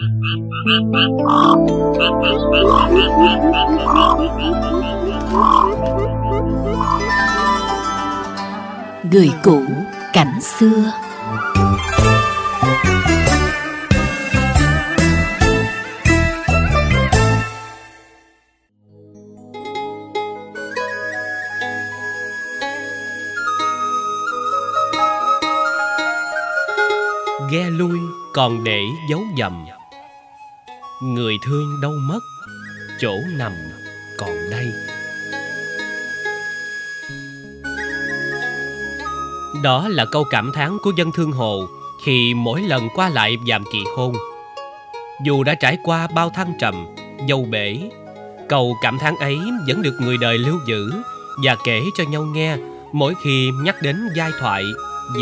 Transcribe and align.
Người 0.00 0.06
cũ 9.42 9.62
cảnh 10.12 10.40
xưa. 10.40 10.92
Ghe 27.50 27.70
lui 27.70 27.98
còn 28.32 28.64
để 28.64 28.82
dấu 29.10 29.20
dầm 29.38 29.66
người 31.02 31.38
thương 31.42 31.80
đâu 31.80 31.92
mất, 31.92 32.20
chỗ 33.00 33.14
nằm 33.38 33.52
còn 34.18 34.50
đây. 34.50 34.72
Đó 39.62 39.88
là 39.88 40.04
câu 40.12 40.24
cảm 40.30 40.52
thán 40.52 40.78
của 40.82 40.92
dân 40.96 41.12
thương 41.12 41.32
hồ 41.32 41.68
khi 42.04 42.34
mỗi 42.34 42.62
lần 42.62 42.88
qua 42.94 43.08
lại 43.08 43.36
dạm 43.48 43.64
kỳ 43.72 43.84
hôn. 43.96 44.14
Dù 45.24 45.44
đã 45.44 45.54
trải 45.54 45.78
qua 45.82 46.06
bao 46.06 46.30
thăng 46.30 46.52
trầm, 46.60 46.86
dâu 47.28 47.44
bể 47.44 47.90
câu 48.48 48.76
cảm 48.82 48.98
thán 48.98 49.14
ấy 49.16 49.38
vẫn 49.68 49.82
được 49.82 49.98
người 50.00 50.16
đời 50.18 50.38
lưu 50.38 50.58
giữ 50.66 50.90
và 51.44 51.56
kể 51.64 51.82
cho 51.96 52.04
nhau 52.04 52.22
nghe 52.22 52.56
mỗi 52.92 53.14
khi 53.22 53.50
nhắc 53.62 53.82
đến 53.82 53.96
giai 54.16 54.30
thoại 54.40 54.64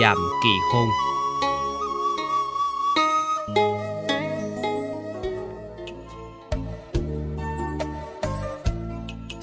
dạm 0.01 0.17
kỳ 0.43 0.51
hôn. 0.73 0.89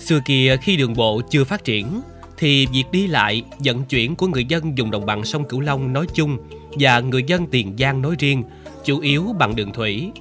Xưa 0.10 0.20
kia 0.26 0.58
khi 0.62 0.78
đường 0.78 0.94
bộ 0.94 1.22
chưa 1.30 1.44
phát 1.44 1.64
triển 1.64 2.02
thì 2.38 2.66
việc 2.66 2.84
đi 2.92 3.08
lại, 3.08 3.44
vận 3.60 3.84
chuyển 3.84 4.16
của 4.16 4.28
người 4.28 4.46
dân 4.46 4.78
dùng 4.78 4.92
đồng 4.92 5.06
bằng 5.06 5.24
sông 5.24 5.48
Cửu 5.48 5.60
Long 5.60 5.94
nói 5.94 6.06
chung 6.14 6.38
và 6.72 7.00
người 7.00 7.24
dân 7.24 7.48
Tiền 7.48 7.74
Giang 7.80 8.02
nói 8.02 8.16
riêng 8.20 8.44
chủ 8.86 9.00
yếu 9.00 9.36
bằng 9.40 9.56
đường 9.56 9.74
thủy. 9.74 10.12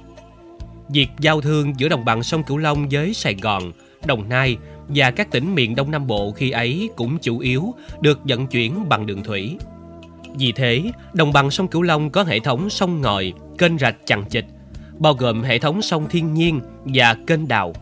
Việc 0.89 1.07
giao 1.19 1.41
thương 1.41 1.73
giữa 1.77 1.89
đồng 1.89 2.05
bằng 2.05 2.23
sông 2.23 2.43
Cửu 2.43 2.57
Long 2.57 2.89
với 2.91 3.13
Sài 3.13 3.35
Gòn, 3.41 3.71
Đồng 4.05 4.29
Nai 4.29 4.57
và 4.87 5.11
các 5.11 5.31
tỉnh 5.31 5.55
miền 5.55 5.75
Đông 5.75 5.91
Nam 5.91 6.07
Bộ 6.07 6.31
khi 6.31 6.51
ấy 6.51 6.89
cũng 6.95 7.17
chủ 7.17 7.39
yếu 7.39 7.73
được 8.01 8.19
vận 8.23 8.47
chuyển 8.47 8.89
bằng 8.89 9.05
đường 9.05 9.23
thủy. 9.23 9.57
Vì 10.35 10.51
thế, 10.51 10.83
đồng 11.13 11.33
bằng 11.33 11.51
sông 11.51 11.67
Cửu 11.67 11.81
Long 11.81 12.09
có 12.09 12.23
hệ 12.23 12.39
thống 12.39 12.69
sông 12.69 13.01
ngòi, 13.01 13.33
kênh 13.57 13.77
rạch 13.77 13.95
chằng 14.05 14.23
chịt, 14.29 14.45
bao 14.99 15.13
gồm 15.13 15.43
hệ 15.43 15.59
thống 15.59 15.81
sông 15.81 16.09
thiên 16.09 16.33
nhiên 16.33 16.61
và 16.85 17.15
kênh 17.27 17.47
đào 17.47 17.73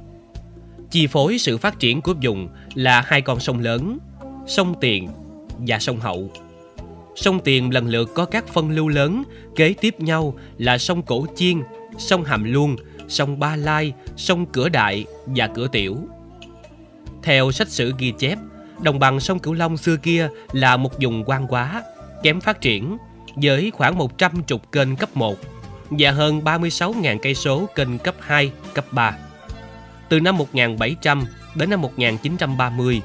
chi 0.91 1.07
phối 1.07 1.38
sự 1.38 1.57
phát 1.57 1.80
triển 1.80 2.02
của 2.02 2.13
vùng 2.21 2.49
là 2.75 3.02
hai 3.02 3.21
con 3.21 3.39
sông 3.39 3.59
lớn, 3.59 3.99
sông 4.47 4.75
Tiền 4.81 5.09
và 5.57 5.79
sông 5.79 5.99
Hậu. 5.99 6.31
Sông 7.16 7.39
Tiền 7.39 7.73
lần 7.73 7.88
lượt 7.88 8.11
có 8.16 8.25
các 8.25 8.47
phân 8.47 8.71
lưu 8.71 8.88
lớn 8.88 9.23
kế 9.55 9.73
tiếp 9.81 9.99
nhau 9.99 10.38
là 10.57 10.77
sông 10.77 11.02
Cổ 11.02 11.25
Chiên, 11.35 11.61
sông 11.97 12.23
Hàm 12.23 12.44
Luông, 12.44 12.75
sông 13.07 13.39
Ba 13.39 13.55
Lai, 13.55 13.94
sông 14.17 14.45
Cửa 14.45 14.69
Đại 14.69 15.05
và 15.25 15.47
Cửa 15.47 15.67
Tiểu. 15.71 15.97
Theo 17.23 17.51
sách 17.51 17.67
sử 17.67 17.94
ghi 17.97 18.13
chép, 18.19 18.38
đồng 18.81 18.99
bằng 18.99 19.19
sông 19.19 19.39
Cửu 19.39 19.53
Long 19.53 19.77
xưa 19.77 19.97
kia 19.97 20.29
là 20.51 20.77
một 20.77 21.01
vùng 21.01 21.23
quan 21.25 21.47
quá, 21.47 21.83
kém 22.23 22.41
phát 22.41 22.61
triển, 22.61 22.97
với 23.35 23.72
khoảng 23.72 23.97
100 23.97 24.44
trục 24.44 24.72
kênh 24.72 24.95
cấp 24.95 25.09
1 25.13 25.35
và 25.89 26.11
hơn 26.11 26.41
36.000 26.44 27.17
cây 27.22 27.35
số 27.35 27.66
kênh 27.75 27.97
cấp 27.97 28.16
2, 28.19 28.51
cấp 28.73 28.85
3. 28.91 29.17
Từ 30.09 30.19
năm 30.19 30.38
1700 30.38 31.25
đến 31.55 31.69
năm 31.69 31.81
1930, 31.81 33.02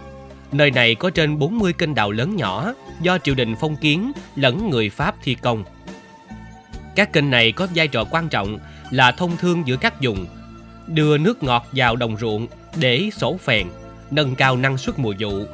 nơi 0.53 0.71
này 0.71 0.95
có 0.95 1.11
trên 1.11 1.39
40 1.39 1.73
kênh 1.73 1.95
đào 1.95 2.11
lớn 2.11 2.37
nhỏ 2.37 2.75
do 3.01 3.19
triều 3.19 3.35
đình 3.35 3.55
phong 3.61 3.77
kiến 3.77 4.13
lẫn 4.37 4.71
người 4.71 4.91
Pháp 4.91 5.15
thi 5.23 5.35
công. 5.35 5.65
Các 6.97 7.13
kênh 7.13 7.31
này 7.31 7.53
có 7.53 7.69
vai 7.75 7.89
trò 7.89 8.05
quan 8.05 8.29
trọng 8.29 8.59
là 8.91 9.13
thông 9.13 9.37
thương 9.37 9.67
giữa 9.67 9.77
các 9.77 10.03
vùng, 10.03 10.27
đưa 10.87 11.19
nước 11.19 11.43
ngọt 11.43 11.67
vào 11.73 11.97
đồng 11.97 12.17
ruộng 12.17 12.47
để 12.77 13.11
sổ 13.17 13.37
phèn, 13.37 13.67
nâng 14.11 14.35
cao 14.35 14.57
năng 14.57 14.79
suất 14.79 14.99
mùa 14.99 15.15
vụ. 15.19 15.45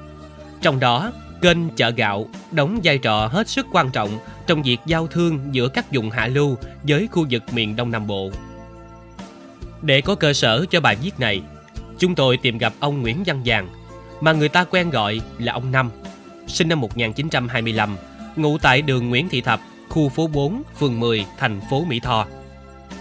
Trong 0.63 0.81
đó, 0.81 1.13
kênh 1.43 1.71
chợ 1.77 1.91
gạo 1.91 2.29
đóng 2.51 2.81
vai 2.85 2.99
trò 2.99 3.27
hết 3.27 3.49
sức 3.49 3.67
quan 3.73 3.91
trọng 3.91 4.19
trong 4.47 4.63
việc 4.63 4.79
giao 4.87 5.07
thương 5.07 5.49
giữa 5.53 5.69
các 5.69 5.93
vùng 5.93 6.11
hạ 6.11 6.27
lưu 6.27 6.57
với 6.83 7.09
khu 7.13 7.27
vực 7.31 7.43
miền 7.53 7.77
Đông 7.77 7.91
Nam 7.91 8.07
Bộ. 8.07 8.31
Để 9.83 10.01
có 10.01 10.15
cơ 10.15 10.33
sở 10.33 10.65
cho 10.71 10.81
bài 10.81 10.97
viết 11.03 11.21
này, 11.21 11.43
chúng 11.99 12.15
tôi 12.15 12.37
tìm 12.37 12.59
gặp 12.59 12.73
ông 12.81 13.03
Nguyễn 13.03 13.23
Văn 13.27 13.41
Giàng, 13.45 13.69
mà 14.21 14.33
người 14.33 14.49
ta 14.49 14.65
quen 14.65 14.91
gọi 14.91 15.21
là 15.39 15.53
ông 15.53 15.73
Năm, 15.73 15.91
sinh 16.47 16.69
năm 16.69 16.81
1925, 16.81 17.97
ngụ 18.37 18.59
tại 18.59 18.83
đường 18.83 19.11
Nguyễn 19.11 19.29
Thị 19.29 19.41
Thập, 19.41 19.61
khu 19.89 20.09
phố 20.09 20.27
4, 20.27 20.63
phường 20.79 21.01
10, 21.01 21.27
thành 21.39 21.61
phố 21.71 21.85
Mỹ 21.85 22.01
Tho. 22.01 22.27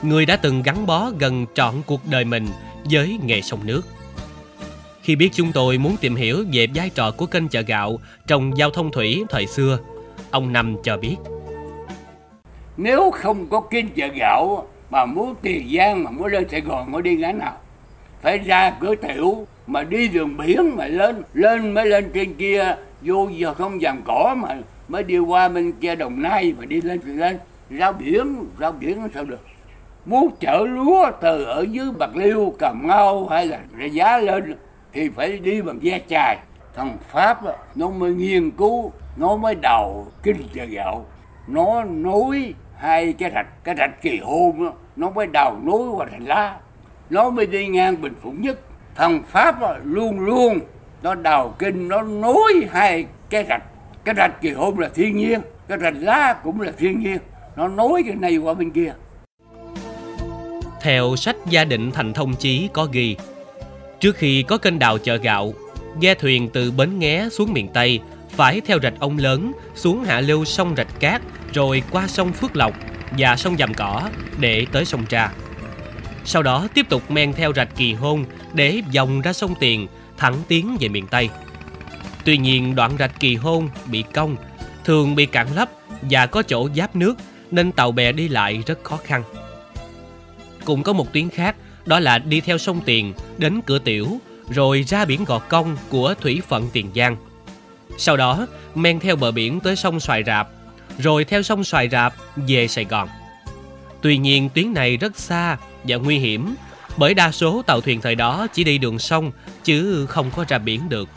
Người 0.01 0.25
đã 0.25 0.35
từng 0.35 0.61
gắn 0.61 0.85
bó 0.85 1.11
gần 1.19 1.45
trọn 1.53 1.73
cuộc 1.85 2.01
đời 2.09 2.25
mình 2.25 2.47
với 2.91 3.19
nghề 3.23 3.41
sông 3.41 3.59
nước. 3.63 3.81
Khi 5.01 5.15
biết 5.15 5.29
chúng 5.33 5.51
tôi 5.51 5.77
muốn 5.77 5.97
tìm 5.97 6.15
hiểu 6.15 6.45
về 6.53 6.67
vai 6.75 6.89
trò 6.89 7.11
của 7.11 7.25
kênh 7.25 7.47
chợ 7.47 7.61
gạo 7.61 7.99
trong 8.27 8.57
giao 8.57 8.69
thông 8.69 8.91
thủy 8.91 9.23
thời 9.29 9.47
xưa, 9.47 9.79
ông 10.31 10.53
Năm 10.53 10.75
cho 10.83 10.97
biết. 10.97 11.15
Nếu 12.77 13.11
không 13.11 13.49
có 13.49 13.59
kênh 13.59 13.89
chợ 13.89 14.07
gạo 14.15 14.67
mà 14.89 15.05
muốn 15.05 15.35
Tiền 15.41 15.69
Giang 15.77 16.03
mà 16.03 16.11
muốn 16.11 16.27
lên 16.27 16.49
Sài 16.49 16.61
Gòn 16.61 16.91
mới 16.91 17.01
đi 17.01 17.15
ngã 17.15 17.31
nào? 17.31 17.53
Phải 18.21 18.37
ra 18.37 18.73
cửa 18.79 18.95
tiểu 18.95 19.47
mà 19.67 19.83
đi 19.83 20.07
đường 20.07 20.37
biển 20.37 20.75
mà 20.75 20.85
lên 20.85 21.23
lên 21.33 21.73
mới 21.73 21.85
lên 21.85 22.11
trên 22.13 22.33
kia 22.33 22.75
vô 23.01 23.27
giờ 23.27 23.53
không 23.53 23.79
dàn 23.81 24.01
cỏ 24.05 24.35
mà 24.37 24.57
mới 24.87 25.03
đi 25.03 25.17
qua 25.17 25.49
bên 25.49 25.71
kia 25.71 25.95
đồng 25.95 26.21
nai 26.21 26.53
mà 26.59 26.65
đi 26.65 26.81
lên 26.81 26.99
thì 27.05 27.11
lên. 27.11 27.37
Ra 27.69 27.91
biển 27.91 28.45
ra 28.59 28.71
biển 28.71 29.01
nó 29.01 29.07
sao 29.13 29.23
được? 29.23 29.45
Muốn 30.05 30.29
chở 30.39 30.65
lúa 30.69 31.11
từ 31.21 31.43
ở 31.43 31.65
dưới 31.71 31.91
bạc 31.99 32.15
liêu 32.15 32.53
cầm 32.59 32.87
mau 32.87 33.27
hay 33.27 33.45
là 33.45 33.59
ra 33.77 33.85
giá 33.85 34.17
lên 34.17 34.55
thì 34.93 35.09
phải 35.09 35.37
đi 35.37 35.61
bằng 35.61 35.79
ghe 35.81 35.99
chài. 36.09 36.37
Thằng 36.75 36.97
pháp 37.11 37.43
đó, 37.43 37.51
nó 37.75 37.89
mới 37.89 38.13
nghiên 38.13 38.51
cứu 38.51 38.91
nó 39.17 39.35
mới 39.35 39.55
đầu 39.55 40.07
kinh 40.23 40.47
chợ 40.53 40.65
gạo 40.65 41.05
nó 41.47 41.83
nối 41.83 42.53
hai 42.77 43.13
cái 43.13 43.31
rạch 43.35 43.63
cái 43.63 43.75
rạch 43.77 44.01
kỳ 44.01 44.17
hôn 44.17 44.63
đó, 44.63 44.73
nó 44.95 45.09
mới 45.09 45.27
đào 45.27 45.59
núi 45.65 45.89
qua 45.89 46.07
thành 46.11 46.27
lá. 46.27 46.57
Nó 47.09 47.29
mới 47.29 47.45
đi 47.45 47.67
ngang 47.67 48.01
bình 48.01 48.13
phụng 48.21 48.41
nhất. 48.41 48.59
Thần 48.95 49.23
pháp 49.23 49.61
đó, 49.61 49.75
luôn 49.83 50.19
luôn 50.19 50.59
nó 51.03 51.15
đào 51.15 51.55
kinh 51.59 51.87
nó 51.87 52.01
nối 52.01 52.53
hai 52.71 53.05
cái 53.29 53.45
rạch. 53.49 53.63
Cái 54.03 54.15
rạch 54.17 54.41
kỳ 54.41 54.49
hôn 54.51 54.79
là 54.79 54.89
thiên 54.95 55.17
nhiên 55.17 55.41
cái 55.67 55.77
rạch 55.81 55.95
lá 55.97 56.33
cũng 56.43 56.61
là 56.61 56.71
thiên 56.77 56.99
nhiên. 56.99 57.17
Nó 57.55 57.67
nối 57.67 58.03
cái 58.05 58.15
này 58.15 58.37
qua 58.37 58.53
bên 58.53 58.71
kia. 58.71 58.93
Theo 60.81 61.15
sách 61.15 61.35
gia 61.49 61.65
định 61.65 61.91
thành 61.91 62.13
thông 62.13 62.35
chí 62.35 62.69
có 62.73 62.87
ghi 62.91 63.15
trước 63.99 64.15
khi 64.15 64.43
có 64.43 64.57
kênh 64.57 64.79
đào 64.79 64.97
chợ 64.97 65.15
gạo 65.15 65.53
ghe 66.01 66.13
thuyền 66.13 66.49
từ 66.53 66.71
bến 66.71 66.99
nghé 66.99 67.27
xuống 67.31 67.53
miền 67.53 67.67
tây 67.73 67.99
phải 68.37 68.61
theo 68.61 68.79
rạch 68.83 68.93
ông 68.99 69.17
lớn 69.17 69.51
xuống 69.75 70.03
hạ 70.03 70.21
lưu 70.21 70.45
sông 70.45 70.73
rạch 70.77 70.99
cát, 70.99 71.21
rồi 71.53 71.83
qua 71.91 72.07
sông 72.07 72.33
phước 72.33 72.55
lộc 72.55 72.73
và 73.17 73.35
sông 73.35 73.57
dầm 73.57 73.73
cỏ 73.73 74.09
để 74.39 74.65
tới 74.71 74.85
sông 74.85 75.05
tra. 75.05 75.31
Sau 76.25 76.43
đó 76.43 76.67
tiếp 76.73 76.85
tục 76.89 77.11
men 77.11 77.33
theo 77.33 77.53
rạch 77.53 77.75
kỳ 77.75 77.93
hôn 77.93 78.25
để 78.53 78.81
vòng 78.95 79.21
ra 79.21 79.33
sông 79.33 79.53
tiền, 79.59 79.87
thẳng 80.17 80.35
tiến 80.47 80.77
về 80.79 80.87
miền 80.87 81.07
tây. 81.07 81.29
Tuy 82.25 82.37
nhiên, 82.37 82.75
đoạn 82.75 82.95
rạch 82.99 83.19
kỳ 83.19 83.35
hôn 83.35 83.69
bị 83.85 84.03
cong, 84.13 84.35
thường 84.85 85.15
bị 85.15 85.25
cạn 85.25 85.47
lấp 85.55 85.69
và 86.01 86.25
có 86.25 86.43
chỗ 86.43 86.69
giáp 86.75 86.95
nước, 86.95 87.15
nên 87.51 87.71
tàu 87.71 87.91
bè 87.91 88.11
đi 88.11 88.27
lại 88.27 88.63
rất 88.65 88.83
khó 88.83 88.97
khăn. 89.03 89.23
Cũng 90.65 90.83
có 90.83 90.93
một 90.93 91.13
tuyến 91.13 91.29
khác, 91.29 91.55
đó 91.85 91.99
là 91.99 92.19
đi 92.19 92.41
theo 92.41 92.57
sông 92.57 92.81
tiền 92.85 93.13
đến 93.37 93.61
cửa 93.65 93.79
tiểu, 93.79 94.19
rồi 94.49 94.83
ra 94.87 95.05
biển 95.05 95.23
gò 95.23 95.39
công 95.39 95.77
của 95.89 96.13
thủy 96.21 96.41
phận 96.47 96.69
tiền 96.73 96.91
giang 96.95 97.17
sau 97.97 98.17
đó 98.17 98.47
men 98.75 98.99
theo 98.99 99.15
bờ 99.15 99.31
biển 99.31 99.59
tới 99.59 99.75
sông 99.75 99.99
xoài 99.99 100.23
rạp 100.23 100.47
rồi 100.99 101.23
theo 101.25 101.41
sông 101.43 101.63
xoài 101.63 101.89
rạp 101.89 102.13
về 102.35 102.67
sài 102.67 102.85
gòn 102.85 103.09
tuy 104.01 104.17
nhiên 104.17 104.49
tuyến 104.49 104.73
này 104.73 104.97
rất 104.97 105.19
xa 105.19 105.57
và 105.83 105.95
nguy 105.95 106.17
hiểm 106.17 106.55
bởi 106.97 107.13
đa 107.13 107.31
số 107.31 107.61
tàu 107.61 107.81
thuyền 107.81 108.01
thời 108.01 108.15
đó 108.15 108.47
chỉ 108.53 108.63
đi 108.63 108.77
đường 108.77 108.99
sông 108.99 109.31
chứ 109.63 110.05
không 110.05 110.31
có 110.35 110.45
ra 110.47 110.57
biển 110.57 110.89
được. 110.89 111.09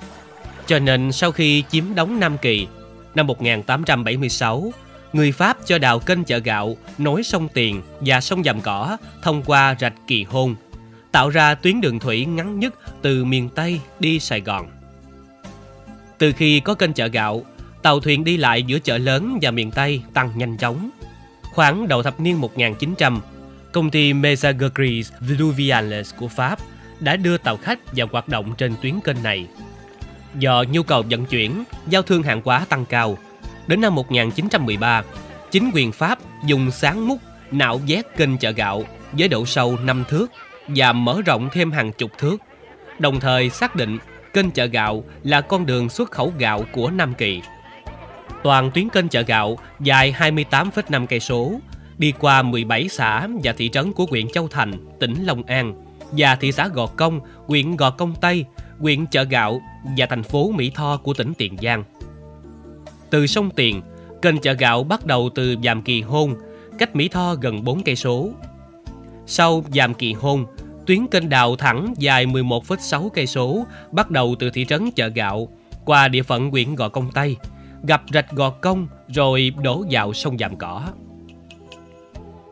Cho 0.66 0.78
nên 0.78 1.12
sau 1.12 1.32
khi 1.32 1.64
chiếm 1.70 1.84
đóng 1.94 2.20
Nam 2.20 2.38
Kỳ 2.38 2.66
năm 3.14 3.26
1876, 3.26 4.72
người 5.12 5.32
Pháp 5.32 5.56
cho 5.66 5.78
đào 5.78 5.98
kênh 5.98 6.24
chợ 6.24 6.38
gạo 6.38 6.76
nối 6.98 7.22
sông 7.22 7.48
Tiền 7.48 7.82
và 8.00 8.20
sông 8.20 8.44
Dầm 8.44 8.60
Cỏ 8.60 8.96
thông 9.22 9.42
qua 9.42 9.76
rạch 9.80 9.94
Kỳ 10.06 10.24
Hôn, 10.24 10.54
tạo 11.12 11.28
ra 11.28 11.54
tuyến 11.54 11.80
đường 11.80 11.98
thủy 11.98 12.24
ngắn 12.24 12.60
nhất 12.60 12.74
từ 13.02 13.24
miền 13.24 13.48
Tây 13.48 13.80
đi 14.00 14.20
Sài 14.20 14.40
Gòn. 14.40 14.79
Từ 16.20 16.32
khi 16.32 16.60
có 16.60 16.74
kênh 16.74 16.92
chợ 16.92 17.06
gạo, 17.06 17.44
tàu 17.82 18.00
thuyền 18.00 18.24
đi 18.24 18.36
lại 18.36 18.62
giữa 18.62 18.78
chợ 18.78 18.98
lớn 18.98 19.38
và 19.42 19.50
miền 19.50 19.70
Tây 19.70 20.02
tăng 20.14 20.30
nhanh 20.34 20.56
chóng. 20.56 20.90
Khoảng 21.42 21.88
đầu 21.88 22.02
thập 22.02 22.20
niên 22.20 22.40
1900, 22.40 23.20
công 23.72 23.90
ty 23.90 24.12
Messageries 24.12 25.12
Fluviales 25.20 26.04
của 26.18 26.28
Pháp 26.28 26.58
đã 27.00 27.16
đưa 27.16 27.38
tàu 27.38 27.56
khách 27.56 27.78
vào 27.96 28.08
hoạt 28.12 28.28
động 28.28 28.54
trên 28.58 28.74
tuyến 28.82 29.00
kênh 29.00 29.22
này. 29.22 29.46
Do 30.38 30.64
nhu 30.70 30.82
cầu 30.82 31.04
vận 31.10 31.26
chuyển, 31.26 31.64
giao 31.86 32.02
thương 32.02 32.22
hàng 32.22 32.40
hóa 32.44 32.64
tăng 32.68 32.86
cao, 32.86 33.18
đến 33.66 33.80
năm 33.80 33.94
1913, 33.94 35.02
chính 35.50 35.70
quyền 35.74 35.92
Pháp 35.92 36.18
dùng 36.46 36.70
sáng 36.70 37.08
mút 37.08 37.18
nạo 37.50 37.80
vét 37.86 38.06
kênh 38.16 38.38
chợ 38.38 38.50
gạo 38.50 38.84
với 39.12 39.28
độ 39.28 39.46
sâu 39.46 39.78
5 39.84 40.04
thước 40.08 40.26
và 40.68 40.92
mở 40.92 41.22
rộng 41.26 41.48
thêm 41.52 41.72
hàng 41.72 41.92
chục 41.92 42.10
thước, 42.18 42.36
đồng 42.98 43.20
thời 43.20 43.50
xác 43.50 43.76
định 43.76 43.98
kênh 44.32 44.50
chợ 44.50 44.64
gạo 44.64 45.04
là 45.22 45.40
con 45.40 45.66
đường 45.66 45.88
xuất 45.88 46.10
khẩu 46.10 46.32
gạo 46.38 46.64
của 46.72 46.90
Nam 46.90 47.14
Kỳ. 47.14 47.42
Toàn 48.42 48.70
tuyến 48.70 48.88
kênh 48.88 49.08
chợ 49.08 49.20
gạo 49.20 49.58
dài 49.80 50.14
28,5 50.18 51.06
cây 51.06 51.20
số, 51.20 51.52
đi 51.98 52.12
qua 52.18 52.42
17 52.42 52.88
xã 52.88 53.28
và 53.44 53.52
thị 53.52 53.68
trấn 53.68 53.92
của 53.92 54.06
huyện 54.10 54.28
Châu 54.28 54.48
Thành, 54.48 54.72
tỉnh 55.00 55.24
Long 55.24 55.42
An 55.42 55.84
và 56.12 56.36
thị 56.36 56.52
xã 56.52 56.68
Gò 56.68 56.86
Công, 56.86 57.20
huyện 57.46 57.76
Gò 57.76 57.90
Công 57.90 58.14
Tây, 58.20 58.44
huyện 58.78 59.06
Chợ 59.06 59.24
Gạo 59.24 59.60
và 59.96 60.06
thành 60.06 60.22
phố 60.22 60.50
Mỹ 60.50 60.70
Tho 60.74 60.96
của 60.96 61.14
tỉnh 61.14 61.32
Tiền 61.38 61.56
Giang. 61.62 61.84
Từ 63.10 63.26
sông 63.26 63.50
Tiền, 63.50 63.82
kênh 64.22 64.38
chợ 64.38 64.52
gạo 64.52 64.84
bắt 64.84 65.06
đầu 65.06 65.30
từ 65.34 65.56
Giàm 65.64 65.82
Kỳ 65.82 66.00
Hôn, 66.00 66.34
cách 66.78 66.96
Mỹ 66.96 67.08
Tho 67.08 67.34
gần 67.34 67.64
4 67.64 67.82
cây 67.82 67.96
số. 67.96 68.30
Sau 69.26 69.64
Giàm 69.74 69.94
Kỳ 69.94 70.12
Hôn, 70.12 70.46
tuyến 70.90 71.06
kênh 71.06 71.28
đào 71.28 71.56
thẳng 71.56 71.94
dài 71.98 72.26
11,6 72.26 73.08
cây 73.08 73.26
số 73.26 73.66
bắt 73.92 74.10
đầu 74.10 74.34
từ 74.38 74.50
thị 74.50 74.64
trấn 74.64 74.90
Chợ 74.90 75.08
Gạo 75.08 75.48
qua 75.84 76.08
địa 76.08 76.22
phận 76.22 76.50
huyện 76.50 76.74
Gò 76.74 76.88
Công 76.88 77.10
Tây, 77.14 77.36
gặp 77.82 78.02
rạch 78.12 78.30
Gò 78.30 78.50
Công 78.50 78.88
rồi 79.08 79.52
đổ 79.62 79.84
vào 79.90 80.12
sông 80.12 80.38
Giàm 80.38 80.56
Cỏ. 80.56 80.82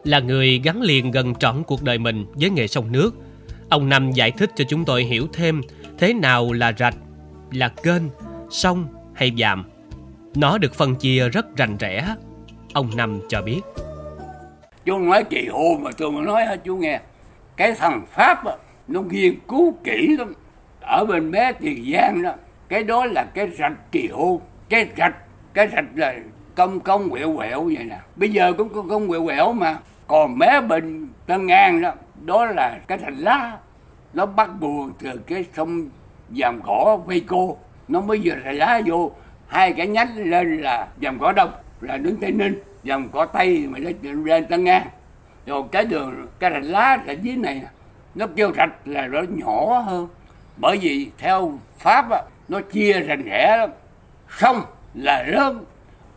Là 0.04 0.20
người 0.20 0.60
gắn 0.64 0.82
liền 0.82 1.10
gần 1.10 1.34
trọn 1.34 1.62
cuộc 1.66 1.82
đời 1.82 1.98
mình 1.98 2.26
với 2.34 2.50
nghề 2.50 2.66
sông 2.66 2.92
nước, 2.92 3.10
ông 3.68 3.88
Năm 3.88 4.12
giải 4.12 4.30
thích 4.30 4.50
cho 4.56 4.64
chúng 4.68 4.84
tôi 4.84 5.04
hiểu 5.04 5.26
thêm 5.32 5.60
thế 5.98 6.14
nào 6.14 6.52
là 6.52 6.72
rạch, 6.78 6.96
là 7.52 7.68
kênh, 7.68 8.02
sông 8.50 8.86
hay 9.14 9.32
dàm. 9.38 9.64
Nó 10.34 10.58
được 10.58 10.74
phân 10.74 10.94
chia 10.94 11.28
rất 11.28 11.56
rành 11.56 11.76
rẽ. 11.76 12.14
Ông 12.72 12.96
Năm 12.96 13.20
cho 13.28 13.42
biết. 13.42 13.60
Chú 14.84 14.98
nói 14.98 15.24
kỳ 15.30 15.48
hô 15.48 15.78
mà 15.80 15.90
tôi 15.98 16.12
mà 16.12 16.20
nói 16.20 16.44
hả 16.44 16.56
chú 16.56 16.76
nghe. 16.76 17.00
Cái 17.58 17.72
thằng 17.72 18.02
Pháp 18.12 18.44
đó, 18.44 18.56
nó 18.88 19.00
nghiên 19.00 19.34
cứu 19.48 19.74
kỹ 19.84 20.16
lắm. 20.18 20.32
Ở 20.80 21.04
bên 21.04 21.30
bé 21.30 21.52
Tiền 21.52 21.92
Giang 21.92 22.22
đó, 22.22 22.32
cái 22.68 22.82
đó 22.82 23.06
là 23.06 23.26
cái 23.34 23.50
rạch 23.58 23.92
kỳ 23.92 24.08
hô 24.08 24.40
Cái 24.68 24.88
rạch, 24.98 25.14
cái 25.54 25.68
rạch 25.68 25.84
là 25.94 26.14
công 26.54 26.80
công 26.80 27.10
quẹo 27.10 27.36
quẹo 27.36 27.64
vậy 27.64 27.84
nè. 27.84 27.98
Bây 28.16 28.32
giờ 28.32 28.52
cũng 28.52 28.68
công 28.68 28.88
công 28.88 29.08
quẹo 29.08 29.24
quẹo 29.24 29.52
mà. 29.52 29.78
Còn 30.06 30.38
mé 30.38 30.60
bên 30.60 31.08
Tân 31.26 31.46
Ngang 31.46 31.82
đó, 31.82 31.92
đó 32.24 32.46
là 32.46 32.78
cái 32.86 32.98
thành 32.98 33.16
lá. 33.16 33.56
Nó 34.14 34.26
bắt 34.26 34.50
buồn 34.60 34.92
từ 35.02 35.20
cái 35.26 35.44
sông 35.56 35.88
dàm 36.30 36.60
Cỏ 36.66 36.98
Vây 37.06 37.20
Cô. 37.26 37.56
Nó 37.88 38.00
mới 38.00 38.20
vừa 38.24 38.34
thành 38.44 38.56
lá 38.56 38.80
vô. 38.86 39.12
Hai 39.48 39.72
cái 39.72 39.86
nhánh 39.86 40.16
lên 40.16 40.60
là 40.60 40.88
dàm 41.02 41.18
Cỏ 41.18 41.32
Đông, 41.32 41.50
là 41.80 41.96
đứng 41.96 42.16
Tây 42.16 42.32
Ninh. 42.32 42.62
dàm 42.84 43.08
Cỏ 43.08 43.26
Tây 43.26 43.66
mà 43.70 43.78
lên, 43.78 44.24
lên 44.24 44.46
Tân 44.46 44.64
Ngang. 44.64 44.86
Rồi 45.48 45.62
cái 45.72 45.84
đường, 45.84 46.26
cái 46.38 46.50
rạch 46.50 46.64
lá 46.64 46.98
ở 47.06 47.14
dưới 47.22 47.36
này. 47.36 47.62
Nó 48.14 48.26
kêu 48.36 48.52
rạch 48.56 48.70
là 48.84 49.06
nó 49.06 49.22
nhỏ 49.28 49.78
hơn. 49.78 50.08
Bởi 50.56 50.78
vì 50.78 51.10
theo 51.18 51.58
Pháp 51.78 52.10
á, 52.10 52.22
nó 52.48 52.60
chia 52.60 52.92
rành 52.92 53.22
rẽ 53.22 53.56
lắm. 53.56 53.70
Sông 54.38 54.62
là 54.94 55.22
lớn, 55.22 55.64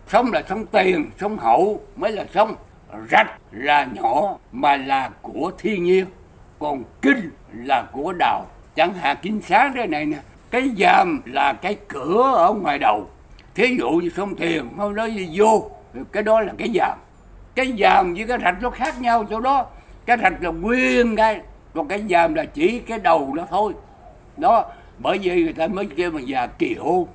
sông 0.08 0.32
là 0.32 0.44
sông 0.50 0.66
tiền, 0.66 1.10
sông 1.20 1.38
hậu 1.38 1.82
mới 1.96 2.12
là 2.12 2.26
sông 2.34 2.56
rạch 3.12 3.28
là 3.52 3.88
nhỏ 3.94 4.38
mà 4.52 4.78
là 4.78 5.10
của 5.22 5.52
thiên 5.58 5.84
nhiên 5.84 6.06
còn 6.60 6.84
kinh 7.02 7.30
là 7.54 7.84
của 7.92 8.14
đào 8.14 8.46
chẳng 8.76 8.94
hạn 8.94 9.18
kinh 9.22 9.42
sáng 9.42 9.74
thế 9.76 9.88
này 9.88 10.06
nè 10.06 10.18
cái 10.52 10.70
giam 10.80 11.22
là 11.26 11.54
cái 11.54 11.78
cửa 11.88 12.34
ở 12.36 12.54
ngoài 12.54 12.80
đầu 12.80 13.10
thí 13.56 13.78
dụ 13.80 13.90
như 13.90 14.10
sông 14.10 14.36
tiền 14.36 14.70
không 14.78 14.96
nói 14.96 15.14
gì 15.14 15.30
vô 15.34 15.70
cái 16.12 16.24
đó 16.24 16.42
là 16.42 16.54
cái 16.58 16.70
giam 16.76 16.98
cái 17.56 17.74
dòm 17.80 18.14
với 18.14 18.26
cái 18.28 18.38
rạch 18.44 18.62
nó 18.62 18.70
khác 18.70 19.02
nhau 19.02 19.26
chỗ 19.30 19.40
đó 19.40 19.66
cái 20.06 20.18
rạch 20.22 20.44
là 20.44 20.50
nguyên 20.50 21.16
cái 21.16 21.42
còn 21.74 21.88
cái 21.88 22.04
dòm 22.10 22.34
là 22.34 22.46
chỉ 22.46 22.80
cái 22.80 23.00
đầu 23.00 23.34
nó 23.36 23.46
thôi 23.50 23.74
đó 24.38 24.66
bởi 25.00 25.18
vì 25.18 25.44
người 25.44 25.54
ta 25.54 25.68
mới 25.68 25.86
kêu 25.86 26.12
bằng 26.12 26.28
già 26.28 26.48
kỳ 26.48 26.76
hôn 26.76 27.08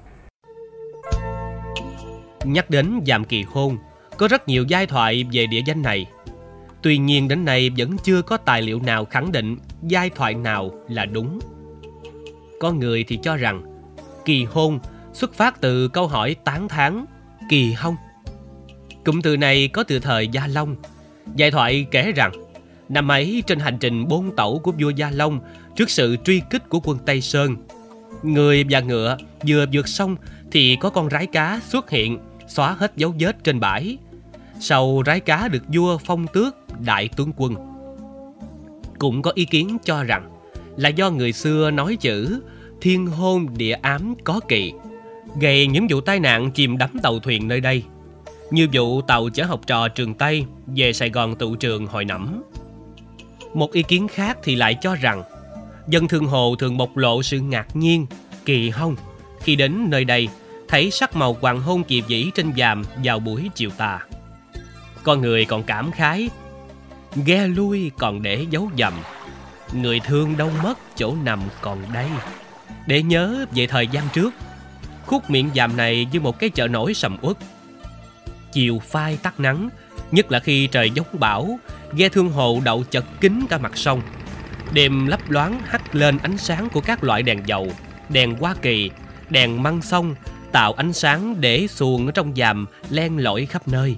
Nhắc 2.47 2.71
đến 2.71 3.01
dòm 3.07 3.25
Kỳ 3.25 3.43
Hôn, 3.43 3.79
có 4.17 4.29
rất 4.29 4.49
nhiều 4.49 4.65
giai 4.69 4.87
thoại 4.87 5.25
về 5.33 5.47
địa 5.47 5.61
danh 5.67 5.83
này. 5.83 6.07
Tuy 6.83 6.99
nhiên 6.99 7.29
đến 7.29 7.45
nay 7.45 7.71
vẫn 7.79 7.97
chưa 7.99 8.23
có 8.23 8.37
tài 8.37 8.63
liệu 8.63 8.81
nào 8.81 9.05
khẳng 9.05 9.33
định 9.33 9.57
giai 9.83 10.11
thoại 10.11 10.35
nào 10.35 10.71
là 10.89 11.05
đúng. 11.05 11.41
Có 12.61 12.73
người 12.73 13.05
thì 13.09 13.19
cho 13.23 13.37
rằng 13.37 13.63
kỳ 14.25 14.45
hôn 14.45 14.79
xuất 15.13 15.35
phát 15.35 15.61
từ 15.61 15.89
câu 15.89 16.07
hỏi 16.07 16.37
tán 16.45 16.69
thán 16.69 17.05
kỳ 17.49 17.73
hông. 17.73 17.97
Cụm 19.07 19.21
từ 19.21 19.37
này 19.37 19.69
có 19.69 19.83
từ 19.83 19.99
thời 19.99 20.29
Gia 20.29 20.47
Long. 20.47 20.77
Giai 21.37 21.51
thoại 21.51 21.87
kể 21.91 22.13
rằng 22.13 22.33
năm 22.89 23.11
ấy 23.11 23.43
trên 23.47 23.59
hành 23.59 23.79
trình 23.81 24.09
bôn 24.09 24.31
tẩu 24.37 24.59
của 24.59 24.73
vua 24.73 24.91
Gia 24.91 25.11
Long 25.11 25.41
trước 25.77 25.91
sự 25.91 26.17
truy 26.25 26.43
kích 26.51 26.69
của 26.69 26.81
quân 26.85 26.99
Tây 27.07 27.21
Sơn, 27.21 27.57
người 28.23 28.65
và 28.71 28.81
ngựa 28.81 29.17
vừa 29.47 29.67
vượt 29.73 29.89
sông 29.89 30.17
thì 30.51 30.77
có 30.81 30.91
con 30.91 31.11
rái 31.11 31.27
cá 31.27 31.61
xuất 31.69 31.91
hiện 31.91 32.19
xóa 32.49 32.73
hết 32.73 32.93
dấu 32.97 33.15
vết 33.19 33.45
trên 33.45 33.61
bãi. 33.61 33.99
Sau 34.61 35.03
rái 35.07 35.21
cá 35.21 35.49
được 35.49 35.63
vua 35.75 35.99
phong 35.99 36.27
tước 36.27 36.57
đại 36.85 37.09
tướng 37.17 37.33
quân. 37.37 37.55
Cũng 38.99 39.23
có 39.23 39.33
ý 39.35 39.45
kiến 39.45 39.77
cho 39.85 40.05
rằng 40.05 40.31
là 40.77 40.89
do 40.89 41.11
người 41.11 41.33
xưa 41.33 41.71
nói 41.71 41.97
chữ 41.97 42.41
thiên 42.81 43.07
hôn 43.07 43.47
địa 43.57 43.73
ám 43.83 44.15
có 44.25 44.41
kỳ, 44.49 44.73
gây 45.41 45.67
những 45.67 45.87
vụ 45.91 46.01
tai 46.01 46.21
nạn 46.21 46.51
chìm 46.51 46.79
đắm 46.79 46.91
tàu 47.03 47.19
thuyền 47.19 47.49
nơi 47.49 47.61
đây. 47.61 47.83
Như 48.51 48.69
vụ 48.73 49.01
tàu 49.03 49.29
chở 49.29 49.45
học 49.45 49.61
trò 49.67 49.89
trường 49.89 50.15
Tây 50.15 50.45
về 50.67 50.93
Sài 50.93 51.11
Gòn 51.11 51.37
tụ 51.37 51.57
trường 51.57 51.87
hồi 51.87 52.05
nẫm. 52.05 52.43
Một 53.55 53.73
ý 53.73 53.83
kiến 53.83 54.09
khác 54.09 54.39
thì 54.43 54.55
lại 54.55 54.77
cho 54.81 54.95
rằng 54.95 55.23
dân 55.89 56.09
thương 56.09 56.27
hồ 56.27 56.57
thường 56.57 56.77
bộc 56.77 56.97
lộ 56.97 57.23
sự 57.23 57.41
ngạc 57.41 57.77
nhiên, 57.77 58.07
kỳ 58.45 58.71
hông 58.71 58.97
khi 59.41 59.57
đến 59.57 59.91
nơi 59.91 60.05
đây 60.05 60.29
thấy 60.69 60.91
sắc 60.91 61.17
màu 61.17 61.37
hoàng 61.41 61.61
hôn 61.61 61.85
kỳ 61.85 62.01
vĩ 62.01 62.31
trên 62.35 62.53
vàm 62.57 62.83
vào 63.05 63.19
buổi 63.19 63.51
chiều 63.55 63.71
tà. 63.71 64.01
Con 65.03 65.21
người 65.21 65.45
còn 65.45 65.63
cảm 65.63 65.91
khái, 65.91 66.29
ghe 67.27 67.49
lui 67.49 67.91
còn 67.99 68.23
để 68.23 68.47
dấu 68.51 68.71
dầm, 68.79 68.93
người 69.73 70.01
thương 70.01 70.37
đâu 70.37 70.51
mất 70.63 70.79
chỗ 70.97 71.15
nằm 71.25 71.41
còn 71.61 71.79
đây. 71.93 72.07
Để 72.87 73.03
nhớ 73.03 73.47
về 73.55 73.67
thời 73.67 73.87
gian 73.87 74.05
trước, 74.13 74.35
khúc 75.07 75.31
miệng 75.31 75.51
vàm 75.55 75.77
này 75.77 76.07
như 76.13 76.21
một 76.21 76.39
cái 76.39 76.51
chợ 76.51 76.69
nổi 76.69 76.95
sầm 76.95 77.17
uất. 77.23 77.37
Chiều 78.57 78.79
phai 78.79 79.19
tắt 79.23 79.41
nắng, 79.41 79.69
nhất 80.11 80.33
là 80.33 80.41
khi 80.41 80.67
trời 80.67 80.91
giống 80.91 81.07
bão, 81.13 81.59
ghe 81.93 82.09
thương 82.09 82.31
hồ 82.31 82.61
đậu 82.65 82.85
chật 82.91 83.05
kín 83.21 83.47
cả 83.49 83.59
mặt 83.59 83.77
sông. 83.77 84.03
Đêm 84.73 85.07
lấp 85.07 85.31
loáng 85.31 85.61
hắt 85.67 85.95
lên 85.95 86.19
ánh 86.19 86.39
sáng 86.39 86.69
của 86.69 86.81
các 86.81 87.05
loại 87.05 87.23
đèn 87.23 87.43
dầu, 87.47 87.69
đèn 88.09 88.37
Hoa 88.37 88.55
Kỳ, 88.63 88.91
đèn 89.31 89.63
măng 89.63 89.83
sông 89.83 90.15
tạo 90.53 90.73
ánh 90.73 90.93
sáng 90.93 91.41
để 91.41 91.67
xuồng 91.67 92.07
ở 92.07 92.13
trong 92.13 92.33
dàm 92.37 92.67
len 92.91 93.19
lỏi 93.19 93.47
khắp 93.47 93.69
nơi. 93.69 93.97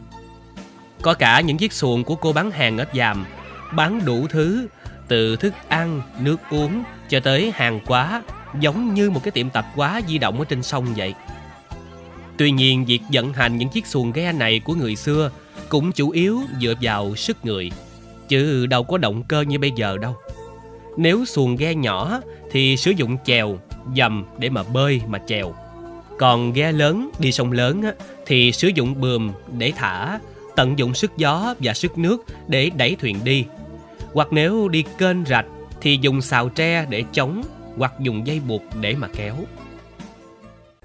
Có 1.02 1.14
cả 1.14 1.40
những 1.40 1.58
chiếc 1.58 1.72
xuồng 1.72 2.04
của 2.04 2.14
cô 2.14 2.32
bán 2.32 2.50
hàng 2.50 2.78
ở 2.78 2.84
dàm 2.94 3.24
bán 3.74 4.04
đủ 4.04 4.26
thứ, 4.30 4.66
từ 5.08 5.36
thức 5.36 5.54
ăn, 5.68 6.02
nước 6.20 6.36
uống 6.50 6.82
cho 7.08 7.20
tới 7.20 7.52
hàng 7.54 7.80
quá, 7.86 8.22
giống 8.60 8.94
như 8.94 9.10
một 9.10 9.20
cái 9.24 9.30
tiệm 9.30 9.50
tạp 9.50 9.66
hóa 9.74 10.00
di 10.08 10.18
động 10.18 10.38
ở 10.38 10.44
trên 10.44 10.62
sông 10.62 10.86
vậy. 10.96 11.14
Tuy 12.38 12.50
nhiên, 12.50 12.84
việc 12.84 13.00
vận 13.12 13.32
hành 13.32 13.58
những 13.58 13.68
chiếc 13.68 13.86
xuồng 13.86 14.12
ghe 14.12 14.32
này 14.32 14.60
của 14.60 14.74
người 14.74 14.96
xưa 14.96 15.30
cũng 15.68 15.92
chủ 15.92 16.10
yếu 16.10 16.40
dựa 16.60 16.74
vào 16.80 17.16
sức 17.16 17.44
người, 17.44 17.70
chứ 18.28 18.66
đâu 18.66 18.84
có 18.84 18.98
động 18.98 19.22
cơ 19.22 19.40
như 19.40 19.58
bây 19.58 19.70
giờ 19.76 19.98
đâu. 19.98 20.16
Nếu 20.96 21.24
xuồng 21.24 21.56
ghe 21.56 21.74
nhỏ 21.74 22.20
thì 22.50 22.76
sử 22.76 22.90
dụng 22.90 23.16
chèo, 23.24 23.58
dầm 23.96 24.24
để 24.38 24.50
mà 24.50 24.62
bơi 24.62 25.00
mà 25.06 25.18
chèo. 25.26 25.54
Còn 26.18 26.52
ghe 26.52 26.72
lớn 26.72 27.10
đi 27.18 27.32
sông 27.32 27.52
lớn 27.52 27.82
thì 28.26 28.52
sử 28.52 28.68
dụng 28.68 29.00
bườm 29.00 29.32
để 29.58 29.72
thả, 29.76 30.18
tận 30.56 30.78
dụng 30.78 30.94
sức 30.94 31.12
gió 31.16 31.54
và 31.60 31.74
sức 31.74 31.98
nước 31.98 32.24
để 32.48 32.70
đẩy 32.76 32.96
thuyền 33.00 33.24
đi. 33.24 33.44
Hoặc 34.12 34.28
nếu 34.30 34.68
đi 34.68 34.84
kênh 34.98 35.24
rạch 35.24 35.46
thì 35.80 35.98
dùng 36.00 36.20
xào 36.20 36.48
tre 36.48 36.86
để 36.88 37.04
chống 37.12 37.42
hoặc 37.76 37.92
dùng 38.00 38.26
dây 38.26 38.40
buộc 38.48 38.62
để 38.80 38.94
mà 38.94 39.08
kéo. 39.16 39.34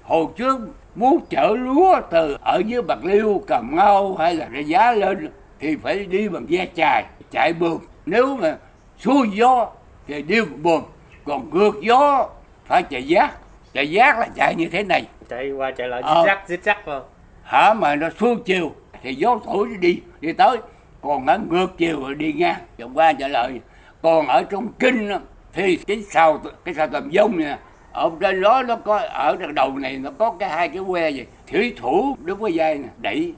hồi 0.02 0.26
trước 0.36 0.58
muốn 0.94 1.20
chở 1.30 1.54
lúa 1.58 2.00
từ 2.10 2.36
ở 2.40 2.62
dưới 2.66 2.82
bạc 2.82 2.98
liêu 3.04 3.42
cà 3.46 3.60
mau 3.60 4.14
hay 4.16 4.34
là 4.34 4.48
giá 4.66 4.92
lên 4.92 5.30
thì 5.60 5.76
phải 5.76 6.04
đi 6.04 6.28
bằng 6.28 6.46
ghe 6.48 6.66
chài 6.76 7.04
chạy 7.30 7.52
bườm 7.52 7.78
nếu 8.06 8.36
mà 8.36 8.56
xuôi 8.98 9.28
gió 9.34 9.66
thì 10.06 10.22
đi 10.22 10.40
bằng 10.40 10.62
bườm 10.62 10.82
còn 11.24 11.50
ngược 11.50 11.80
gió 11.82 12.28
phải 12.66 12.82
chạy 12.82 13.02
giác. 13.08 13.32
Chạy 13.72 13.90
giác 13.90 14.18
là 14.18 14.28
chạy 14.36 14.54
như 14.54 14.68
thế 14.68 14.82
này. 14.82 15.04
Chạy 15.28 15.50
qua 15.50 15.70
chạy 15.70 15.88
lại 15.88 16.02
Ờ. 16.04 16.24
zag 16.26 16.36
zig 16.46 16.58
zag 16.64 16.74
vào. 16.84 17.04
Hả? 17.44 17.74
Mà 17.74 17.94
nó 17.94 18.08
xuôi 18.20 18.36
chiều 18.44 18.72
thì 19.02 19.14
gió 19.14 19.38
thổi 19.44 19.68
đi 19.80 20.00
đi 20.20 20.32
tới. 20.32 20.56
Còn 21.02 21.26
ở 21.26 21.38
ngược 21.50 21.76
chiều 21.76 22.00
rồi 22.00 22.14
đi 22.14 22.32
ngang 22.32 22.60
chồng 22.78 22.94
ba 22.94 23.12
trả 23.12 23.28
lời 23.28 23.60
còn 24.02 24.26
ở 24.26 24.42
trong 24.42 24.68
kinh 24.78 25.10
thì 25.52 25.76
cái 25.76 26.04
sao 26.10 26.40
cái 26.64 26.74
sao 26.74 26.86
tầm 26.88 27.10
dông 27.12 27.38
nè 27.38 27.58
ở 27.94 28.10
trên 28.20 28.40
đó 28.40 28.62
nó 28.62 28.76
có, 28.76 28.98
ở 29.12 29.36
đầu 29.54 29.78
này 29.78 29.98
nó 29.98 30.10
có 30.18 30.34
cái 30.38 30.48
hai 30.48 30.68
cái 30.68 30.82
que 30.86 31.10
gì 31.10 31.24
thủy 31.52 31.74
thủ 31.80 32.16
đúng 32.24 32.38
với 32.38 32.54
dây 32.54 32.78
nè, 32.78 32.88
đẩy. 32.98 33.34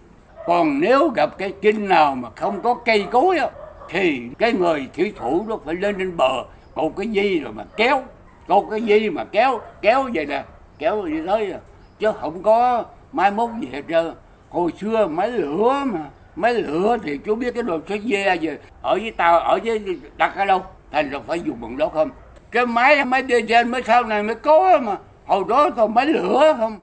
Còn 0.47 0.81
nếu 0.81 1.09
gặp 1.09 1.39
cái 1.39 1.53
kinh 1.63 1.89
nào 1.89 2.15
mà 2.15 2.29
không 2.37 2.61
có 2.63 2.75
cây 2.75 3.07
cối 3.11 3.39
á, 3.39 3.49
thì 3.89 4.23
cái 4.39 4.53
người 4.53 4.89
thủy 4.97 5.13
thủ 5.17 5.45
nó 5.49 5.59
phải 5.65 5.75
lên 5.75 5.95
trên 5.99 6.17
bờ. 6.17 6.45
Cột 6.75 6.93
cái 6.97 7.09
dây 7.09 7.39
rồi 7.39 7.53
mà 7.53 7.65
kéo 7.77 8.03
cột 8.49 8.65
cái 8.71 8.83
dây 8.83 9.11
mà 9.11 9.25
kéo 9.25 9.61
kéo 9.81 10.09
vậy 10.15 10.27
nè, 10.27 10.45
kéo 10.79 11.05
đi 11.05 11.27
tới 11.27 11.53
à. 11.53 11.59
chứ 11.99 12.13
không 12.21 12.43
có 12.43 12.85
mai 13.13 13.31
mốt 13.31 13.51
gì 13.61 13.69
hết 13.73 13.83
trơn. 13.89 14.15
Hồi 14.51 14.73
xưa 14.81 15.07
máy 15.07 15.29
lửa 15.29 15.83
mà, 15.87 16.01
máy 16.37 16.55
lửa 16.55 16.97
thì 17.03 17.19
chú 17.19 17.35
biết 17.35 17.55
cái 17.55 17.63
đồ 17.63 17.79
sấy 17.89 18.01
dê 18.05 18.35
gì 18.35 18.51
ở 18.83 18.95
với 18.95 19.11
tao, 19.17 19.39
ở 19.39 19.59
với 19.65 19.81
đặt 20.17 20.37
ở 20.37 20.45
đâu 20.45 20.63
thành 20.93 21.11
ra 21.11 21.19
phải 21.27 21.41
dùng 21.41 21.61
bằng 21.61 21.77
đó 21.77 21.89
không? 21.89 22.11
Cái 22.57 22.67
máy 22.67 23.05
máy 23.05 23.23
diesel 23.29 23.67
mới 23.67 23.83
sau 23.87 24.05
này 24.05 24.23
mới 24.23 24.35
có 24.35 24.81
mà 24.83 24.97
hồi 25.27 25.45
đó 25.49 25.71
còn 25.77 25.95
máy 25.95 26.07
lửa 26.07 26.55
không 26.59 26.79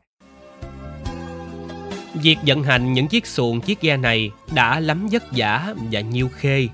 Việc 2.13 2.37
vận 2.45 2.63
hành 2.63 2.93
những 2.93 3.07
chiếc 3.07 3.27
xuồng 3.27 3.61
chiếc 3.61 3.81
ghe 3.81 3.97
này 3.97 4.31
đã 4.55 4.79
lắm 4.79 5.07
vất 5.11 5.23
vả 5.31 5.73
và 5.91 5.99
nhiều 5.99 6.29
khê. 6.35 6.67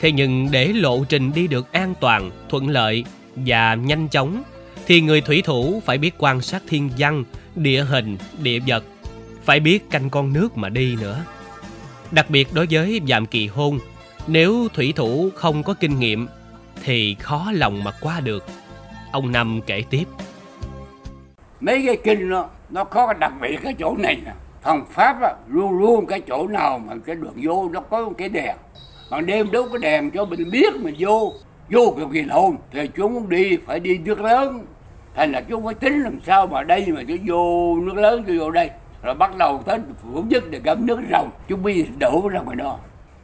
Thế 0.00 0.12
nhưng 0.12 0.48
để 0.50 0.66
lộ 0.66 1.04
trình 1.04 1.32
đi 1.34 1.46
được 1.46 1.72
an 1.72 1.94
toàn, 2.00 2.30
thuận 2.48 2.68
lợi 2.68 3.04
và 3.36 3.74
nhanh 3.74 4.08
chóng 4.08 4.42
thì 4.86 5.00
người 5.00 5.20
thủy 5.20 5.42
thủ 5.44 5.82
phải 5.86 5.98
biết 5.98 6.14
quan 6.18 6.40
sát 6.40 6.62
thiên 6.68 6.90
văn, 6.98 7.24
địa 7.54 7.84
hình, 7.84 8.16
địa 8.42 8.58
vật, 8.66 8.84
phải 9.44 9.60
biết 9.60 9.90
canh 9.90 10.10
con 10.10 10.32
nước 10.32 10.56
mà 10.56 10.68
đi 10.68 10.96
nữa. 11.00 11.24
Đặc 12.10 12.30
biệt 12.30 12.48
đối 12.52 12.66
với 12.70 13.00
dạm 13.08 13.26
kỳ 13.26 13.46
hôn, 13.46 13.78
nếu 14.26 14.68
thủy 14.74 14.92
thủ 14.96 15.30
không 15.34 15.62
có 15.62 15.74
kinh 15.74 15.98
nghiệm 15.98 16.26
thì 16.84 17.16
khó 17.20 17.46
lòng 17.52 17.84
mà 17.84 17.90
qua 18.00 18.20
được. 18.20 18.44
Ông 19.12 19.32
Năm 19.32 19.60
kể 19.66 19.82
tiếp. 19.90 20.04
Mấy 21.60 21.82
cái 21.86 21.96
kinh 22.04 22.30
nó, 22.30 22.48
nó 22.70 22.84
có 22.84 23.12
đặc 23.12 23.32
biệt 23.40 23.56
cái 23.62 23.74
chỗ 23.78 23.96
này 23.96 24.16
nè. 24.24 24.32
Thằng 24.62 24.84
Pháp 24.90 25.16
đó, 25.20 25.32
luôn 25.48 25.78
luôn 25.78 26.06
cái 26.06 26.20
chỗ 26.20 26.48
nào 26.48 26.78
mà 26.78 26.94
cái 27.06 27.16
đường 27.16 27.34
vô 27.42 27.68
nó 27.72 27.80
có 27.80 28.10
cái 28.18 28.28
đèn. 28.28 28.56
Còn 29.10 29.26
đêm 29.26 29.50
đốt 29.50 29.68
cái 29.72 29.78
đèn 29.78 30.10
cho 30.10 30.24
mình 30.24 30.50
biết 30.50 30.74
mình 30.76 30.94
vô. 30.98 31.32
Vô 31.70 31.94
cái 31.96 32.06
kỳ 32.12 32.22
hôn 32.22 32.56
thì 32.70 32.88
chúng 32.96 33.28
đi 33.28 33.56
phải 33.66 33.80
đi 33.80 33.98
nước 33.98 34.20
lớn. 34.20 34.66
Thành 35.14 35.32
là 35.32 35.40
chúng 35.40 35.64
phải 35.64 35.74
tính 35.74 36.02
làm 36.02 36.20
sao 36.26 36.46
mà 36.46 36.62
đây 36.62 36.86
mà 36.88 37.02
chú 37.08 37.16
vô 37.26 37.76
nước 37.80 37.94
lớn 37.94 38.24
chú 38.26 38.32
vô 38.38 38.50
đây. 38.50 38.70
Rồi 39.02 39.14
bắt 39.14 39.36
đầu 39.36 39.62
tới 39.66 39.78
phủ 40.02 40.22
nhất 40.28 40.44
để 40.50 40.60
gắm 40.64 40.86
nước 40.86 41.00
rồng. 41.12 41.30
Chú 41.48 41.56
bi 41.56 41.86
đổ 41.98 42.28
ra 42.28 42.40
ngoài 42.40 42.56
đó. 42.56 42.78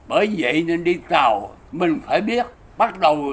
Bởi 0.09 0.29
vậy 0.39 0.63
nên 0.63 0.85
đi 0.85 0.95
tàu 1.09 1.51
mình 1.73 2.01
phải 2.07 2.21
biết 2.21 2.47
bắt 2.79 2.99
đầu 3.01 3.25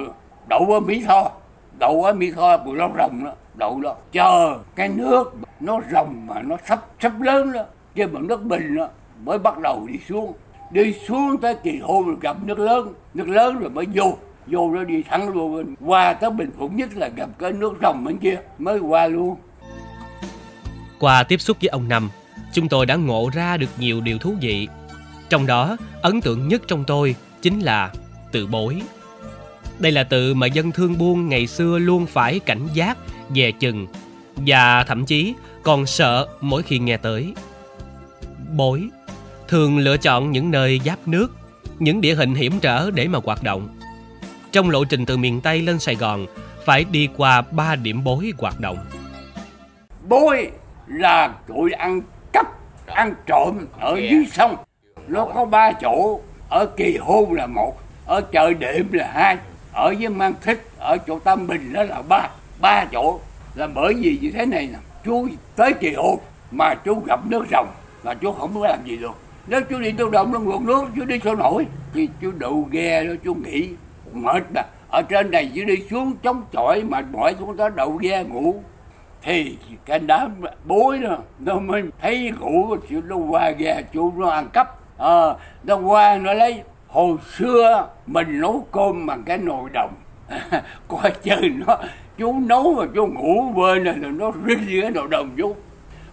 đậu 0.48 0.72
ở 0.72 0.80
Mỹ 0.80 1.04
Tho. 1.06 1.30
Đậu 1.78 2.04
ở 2.04 2.12
Mỹ 2.12 2.30
Tho 2.30 2.56
bụi 2.56 2.76
nó 2.76 2.88
rồng 2.98 3.24
đó, 3.24 3.32
đậu 3.54 3.80
đó. 3.80 3.96
Chờ 4.12 4.58
cái 4.74 4.88
nước 4.88 5.34
nó 5.60 5.80
rồng 5.92 6.26
mà 6.26 6.42
nó 6.42 6.56
sắp 6.68 6.84
sắp 7.00 7.20
lớn 7.20 7.52
đó 7.52 7.62
trên 7.94 8.12
bằng 8.12 8.26
nước 8.26 8.44
bình 8.44 8.76
đó, 8.76 8.88
mới 9.24 9.38
bắt 9.38 9.58
đầu 9.58 9.86
đi 9.86 9.98
xuống. 10.08 10.32
Đi 10.70 10.94
xuống 11.08 11.38
tới 11.40 11.56
kỳ 11.62 11.78
hôn 11.78 12.06
rồi 12.06 12.16
gặp 12.20 12.36
nước 12.44 12.58
lớn. 12.58 12.92
Nước 13.14 13.28
lớn 13.28 13.58
rồi 13.58 13.70
mới 13.70 13.86
vô. 13.94 14.16
Vô 14.46 14.70
nó 14.74 14.84
đi 14.84 15.02
thẳng 15.02 15.28
luôn 15.28 15.74
qua 15.80 16.12
tới 16.12 16.30
bình 16.30 16.50
phụng 16.58 16.76
nhất 16.76 16.88
là 16.96 17.08
gặp 17.08 17.28
cái 17.38 17.52
nước 17.52 17.74
rồng 17.82 18.04
bên 18.04 18.18
kia, 18.18 18.40
mới 18.58 18.78
qua 18.78 19.06
luôn. 19.06 19.36
Qua 21.00 21.22
tiếp 21.22 21.40
xúc 21.40 21.56
với 21.60 21.68
ông 21.68 21.88
năm, 21.88 22.10
chúng 22.52 22.68
tôi 22.68 22.86
đã 22.86 22.94
ngộ 22.94 23.30
ra 23.34 23.56
được 23.56 23.66
nhiều 23.78 24.00
điều 24.00 24.18
thú 24.18 24.34
vị. 24.40 24.68
Trong 25.28 25.46
đó, 25.46 25.76
ấn 26.02 26.20
tượng 26.20 26.48
nhất 26.48 26.62
trong 26.66 26.84
tôi 26.86 27.16
chính 27.42 27.60
là 27.60 27.92
từ 28.32 28.46
bối 28.46 28.82
đây 29.84 29.92
là 29.92 30.04
từ 30.04 30.34
mà 30.34 30.46
dân 30.46 30.72
thương 30.72 30.98
buôn 30.98 31.28
ngày 31.28 31.46
xưa 31.46 31.78
luôn 31.78 32.06
phải 32.06 32.38
cảnh 32.38 32.68
giác, 32.74 32.98
dè 33.34 33.50
chừng 33.50 33.86
và 34.36 34.84
thậm 34.84 35.06
chí 35.06 35.34
còn 35.62 35.86
sợ 35.86 36.26
mỗi 36.40 36.62
khi 36.62 36.78
nghe 36.78 36.96
tới. 36.96 37.34
Bối 38.56 38.88
thường 39.48 39.78
lựa 39.78 39.96
chọn 39.96 40.32
những 40.32 40.50
nơi 40.50 40.80
giáp 40.84 41.08
nước, 41.08 41.36
những 41.78 42.00
địa 42.00 42.14
hình 42.14 42.34
hiểm 42.34 42.60
trở 42.60 42.90
để 42.90 43.08
mà 43.08 43.18
hoạt 43.24 43.42
động. 43.42 43.68
Trong 44.52 44.70
lộ 44.70 44.84
trình 44.84 45.06
từ 45.06 45.16
miền 45.16 45.40
Tây 45.40 45.62
lên 45.62 45.78
Sài 45.78 45.94
Gòn 45.94 46.26
phải 46.64 46.84
đi 46.84 47.08
qua 47.16 47.42
ba 47.42 47.76
điểm 47.76 48.04
bối 48.04 48.32
hoạt 48.38 48.60
động. 48.60 48.78
Bối 50.08 50.50
là 50.86 51.34
tụi 51.48 51.72
ăn 51.72 52.00
cắp, 52.32 52.46
ăn 52.86 53.14
trộm 53.26 53.66
ở 53.80 53.96
dưới 54.10 54.26
sông. 54.32 54.56
Nó 55.08 55.26
có 55.34 55.44
ba 55.44 55.72
chỗ, 55.72 56.20
ở 56.48 56.66
Kỳ 56.76 56.96
Hôn 57.00 57.32
là 57.32 57.46
một, 57.46 57.80
ở 58.06 58.20
chợ 58.20 58.52
đệm 58.58 58.92
là 58.92 59.10
hai, 59.14 59.36
ở 59.74 59.94
với 59.98 60.08
mang 60.08 60.34
thích 60.40 60.68
ở 60.78 60.96
chỗ 61.06 61.18
tam 61.18 61.46
bình 61.46 61.72
đó 61.72 61.82
là 61.82 62.02
ba 62.08 62.28
ba 62.60 62.84
chỗ. 62.92 63.20
Là 63.54 63.66
bởi 63.66 63.94
vì 63.94 64.18
như 64.22 64.30
thế 64.34 64.46
này 64.46 64.68
nè 64.72 64.78
chú 65.04 65.28
tới 65.56 65.72
kỳ 65.72 65.92
hôn 65.92 66.18
mà 66.50 66.74
chú 66.74 67.02
gặp 67.06 67.20
nước 67.26 67.46
rồng 67.52 67.68
là 68.02 68.14
chú 68.14 68.32
không 68.32 68.54
có 68.54 68.66
làm 68.68 68.78
gì 68.84 68.96
được. 68.96 69.14
Nếu 69.46 69.60
chú 69.60 69.78
đi 69.78 69.92
tô 69.92 70.10
động 70.10 70.32
nó 70.32 70.38
nguồn 70.38 70.66
nước 70.66 70.84
chú 70.96 71.04
đi 71.04 71.20
sao 71.24 71.34
nổi 71.34 71.66
thì 71.94 72.08
chú 72.20 72.32
đậu 72.38 72.68
ghe 72.70 73.04
đó 73.04 73.12
chú 73.24 73.34
nghỉ 73.34 73.68
mệt 74.12 74.42
mà 74.54 74.62
ở 74.90 75.02
trên 75.02 75.30
này 75.30 75.50
chú 75.54 75.64
đi 75.64 75.76
xuống 75.90 76.12
chống 76.22 76.42
chọi 76.52 76.82
mà 76.82 77.02
mỏi 77.12 77.34
xuống 77.38 77.56
đó 77.56 77.68
đậu 77.68 77.90
ghe 77.90 78.24
ngủ. 78.24 78.54
Thì 79.22 79.56
cái 79.84 79.98
đám 79.98 80.30
bối 80.64 80.98
đó 80.98 81.16
nó 81.38 81.58
mới 81.58 81.82
thấy 82.00 82.32
ngủ 82.40 82.76
chú 82.90 83.00
nó 83.08 83.16
qua 83.16 83.50
ghe 83.50 83.82
chú 83.92 84.12
nó 84.16 84.30
ăn 84.30 84.48
cắp. 84.52 84.68
À, 84.98 85.34
nó 85.64 85.76
qua 85.76 86.18
nó 86.18 86.32
lấy 86.32 86.62
hồi 86.94 87.16
xưa 87.38 87.88
mình 88.06 88.40
nấu 88.40 88.66
cơm 88.72 89.06
bằng 89.06 89.22
cái 89.26 89.38
nồi 89.38 89.70
đồng. 89.72 89.94
Coi 90.88 91.12
chừng 91.22 91.60
nó, 91.66 91.78
chú 92.18 92.40
nấu 92.46 92.74
mà 92.74 92.84
chú 92.94 93.06
ngủ 93.06 93.52
quên 93.54 93.84
này 93.84 93.94
là 93.96 94.08
nó 94.08 94.32
rít 94.44 94.58
gì 94.68 94.80
cái 94.80 94.90
nồi 94.90 95.08
đồng 95.10 95.30
chú. 95.36 95.54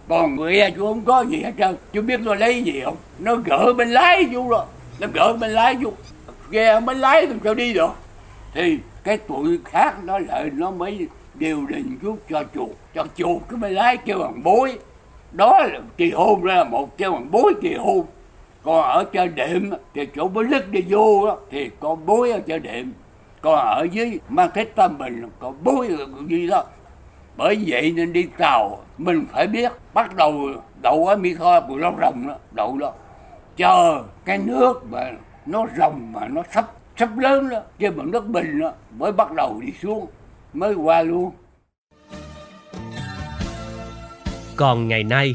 Còn 0.08 0.36
người 0.36 0.72
chú 0.76 0.86
không 0.86 1.02
có 1.04 1.24
gì 1.28 1.42
hết 1.42 1.52
trơn. 1.58 1.76
Chú 1.92 2.02
biết 2.02 2.20
nó 2.20 2.34
lấy 2.34 2.62
gì 2.62 2.80
không? 2.84 2.96
Nó 3.18 3.36
gỡ 3.36 3.72
bên 3.76 3.88
lái 3.88 4.24
chú 4.32 4.48
rồi. 4.48 4.64
Nó 5.00 5.06
gỡ 5.14 5.32
bên 5.40 5.50
lái 5.50 5.76
chú. 5.82 5.92
Ghe 6.50 6.80
bên 6.80 6.98
lái 6.98 7.26
làm 7.26 7.38
sao 7.44 7.54
đi 7.54 7.72
được? 7.72 7.90
Thì 8.54 8.78
cái 9.04 9.16
tụi 9.16 9.58
khác 9.64 10.04
nó 10.04 10.18
lại 10.18 10.50
nó 10.52 10.70
mới 10.70 11.08
điều 11.34 11.66
đình 11.66 11.98
chú 12.02 12.16
cho 12.30 12.44
chuột 12.54 12.70
cho 12.94 13.04
chuột 13.16 13.42
cái 13.50 13.56
bên 13.60 13.72
lái 13.72 13.96
kêu 13.96 14.18
bằng 14.18 14.42
bối. 14.42 14.78
Đó 15.32 15.58
là 15.58 15.80
kỳ 15.96 16.10
hôn 16.10 16.42
ra 16.42 16.64
một, 16.64 16.98
kêu 16.98 17.12
bằng 17.12 17.28
bối 17.30 17.54
kỳ 17.62 17.74
hôn 17.74 18.06
còn 18.62 18.82
ở 18.82 19.04
chơi 19.12 19.28
đệm 19.28 19.70
thì 19.94 20.06
chỗ 20.16 20.28
bố 20.28 20.42
lức 20.42 20.70
đi 20.70 20.84
vô 20.88 21.26
đó, 21.26 21.36
thì 21.50 21.70
có 21.80 21.94
bối 21.94 22.30
ở 22.30 22.40
chơi 22.40 22.58
đệm. 22.58 22.92
Còn 23.40 23.54
ở 23.54 23.86
dưới 23.92 24.18
mang 24.28 24.50
thích 24.54 24.72
tâm 24.76 24.98
bình 24.98 25.28
có 25.38 25.52
bối 25.64 25.88
gì 26.28 26.46
đó. 26.46 26.64
Bởi 27.36 27.64
vậy 27.66 27.92
nên 27.96 28.12
đi 28.12 28.22
tàu 28.38 28.78
mình 28.98 29.26
phải 29.32 29.46
biết 29.46 29.72
bắt 29.94 30.16
đầu 30.16 30.40
đậu 30.82 31.06
ở 31.06 31.16
mỹ 31.16 31.34
tho 31.34 31.60
của 31.60 31.76
lâu 31.76 31.94
rồng 32.00 32.28
đó 32.28 32.34
đậu 32.52 32.78
đó. 32.78 32.92
Chờ 33.56 34.02
cái 34.24 34.38
nước 34.38 34.84
mà 34.90 35.10
nó 35.46 35.66
rồng 35.78 36.12
mà 36.12 36.28
nó 36.28 36.42
sắp 36.50 36.70
sắp 36.96 37.18
lớn 37.18 37.48
đó 37.48 37.60
chứ 37.78 37.90
bằng 37.90 38.10
nước 38.10 38.26
bình 38.26 38.60
đó 38.60 38.72
mới 38.98 39.12
bắt 39.12 39.32
đầu 39.32 39.60
đi 39.60 39.72
xuống 39.82 40.06
mới 40.52 40.74
qua 40.74 41.02
luôn. 41.02 41.32
Còn 44.56 44.88
ngày 44.88 45.04
nay 45.04 45.34